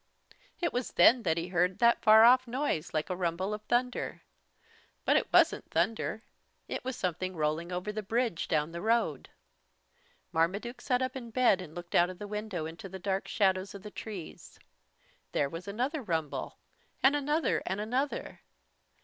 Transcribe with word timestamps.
It 0.59 0.73
was 0.73 0.93
then 0.93 1.21
that 1.21 1.37
he 1.37 1.49
heard 1.49 1.77
that 1.77 2.01
far 2.01 2.23
off 2.23 2.47
noise 2.47 2.91
like 2.91 3.11
a 3.11 3.15
rumble 3.15 3.53
of 3.53 3.61
thunder. 3.65 4.23
But 5.05 5.15
it 5.15 5.31
wasn't 5.31 5.69
thunder. 5.69 6.23
It 6.67 6.83
was 6.83 6.95
something 6.95 7.35
rolling 7.35 7.71
over 7.71 7.91
the 7.91 8.01
bridge 8.01 8.47
down 8.47 8.71
the 8.71 8.81
road. 8.81 9.29
Marmaduke 10.31 10.81
sat 10.81 11.03
up 11.03 11.15
in 11.15 11.29
bed 11.29 11.61
and 11.61 11.75
looked 11.75 11.93
out 11.93 12.09
of 12.09 12.17
the 12.17 12.27
window 12.27 12.65
into 12.65 12.89
the 12.89 12.97
dark 12.97 13.27
shadows 13.27 13.75
of 13.75 13.83
the 13.83 13.91
trees. 13.91 14.57
There 15.33 15.49
was 15.49 15.67
another 15.67 16.01
rumble, 16.01 16.57
and 17.03 17.15
another 17.15 17.61
and 17.67 17.79
another. 17.79 18.41